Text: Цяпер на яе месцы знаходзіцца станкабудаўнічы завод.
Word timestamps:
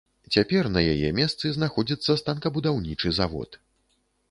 Цяпер 0.35 0.69
на 0.75 0.81
яе 0.93 1.09
месцы 1.19 1.51
знаходзіцца 1.59 2.17
станкабудаўнічы 2.23 3.15
завод. 3.21 3.63